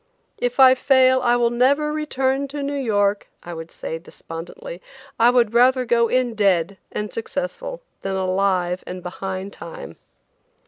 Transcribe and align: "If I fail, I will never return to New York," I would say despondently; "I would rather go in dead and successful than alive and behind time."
"If 0.39 0.59
I 0.59 0.73
fail, 0.73 1.21
I 1.21 1.35
will 1.35 1.51
never 1.51 1.93
return 1.93 2.47
to 2.47 2.63
New 2.63 2.73
York," 2.73 3.29
I 3.43 3.53
would 3.53 3.69
say 3.69 3.99
despondently; 3.99 4.81
"I 5.19 5.29
would 5.29 5.53
rather 5.53 5.85
go 5.85 6.07
in 6.07 6.33
dead 6.33 6.79
and 6.91 7.13
successful 7.13 7.83
than 8.01 8.15
alive 8.15 8.83
and 8.87 9.03
behind 9.03 9.53
time." 9.53 9.97